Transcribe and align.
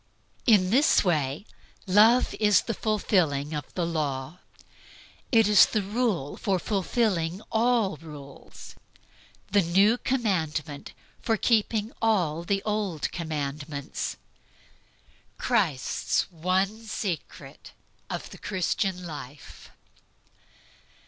In 0.47 0.71
this 0.71 1.03
way 1.03 1.45
"Love 1.85 2.33
is 2.39 2.63
the 2.63 2.73
fulfilling 2.73 3.53
of 3.53 3.71
the 3.75 3.85
law." 3.85 4.39
It 5.31 5.47
is 5.47 5.67
the 5.67 5.83
rule 5.83 6.37
for 6.37 6.57
fulfilling 6.57 7.39
all 7.51 7.97
rules, 7.97 8.73
the 9.51 9.61
new 9.61 9.99
commandment 9.99 10.93
for 11.19 11.37
keeping 11.37 11.91
all 12.01 12.41
the 12.43 12.63
old 12.63 13.11
commandments, 13.11 14.17
Christ's 15.37 16.25
one 16.31 16.83
SECRET 16.87 17.73
OF 18.09 18.31
THE 18.31 18.39
CHRISTIAN 18.39 19.05
LIFE. 19.05 19.69